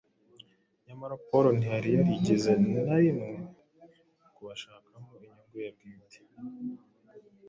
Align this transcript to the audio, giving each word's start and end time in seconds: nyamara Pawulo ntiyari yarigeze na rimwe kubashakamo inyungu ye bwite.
nyamara 0.85 1.13
Pawulo 1.27 1.49
ntiyari 1.57 1.89
yarigeze 1.97 2.51
na 2.85 2.97
rimwe 3.01 3.29
kubashakamo 4.35 5.11
inyungu 5.17 5.55
ye 5.63 5.69
bwite. 5.75 6.19